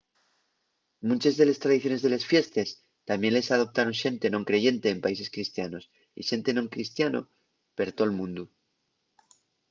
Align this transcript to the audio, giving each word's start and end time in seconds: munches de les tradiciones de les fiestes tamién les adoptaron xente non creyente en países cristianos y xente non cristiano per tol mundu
munches 1.09 1.35
de 1.39 1.43
les 1.47 1.61
tradiciones 1.63 2.03
de 2.05 2.09
les 2.13 2.23
fiestes 2.31 2.69
tamién 3.09 3.33
les 3.35 3.47
adoptaron 3.55 3.99
xente 4.03 4.25
non 4.29 4.47
creyente 4.49 4.87
en 4.91 5.03
países 5.05 5.29
cristianos 5.35 5.83
y 6.19 6.21
xente 6.29 6.49
non 6.57 6.71
cristiano 6.73 7.19
per 7.77 7.89
tol 7.97 8.11
mundu 8.19 8.43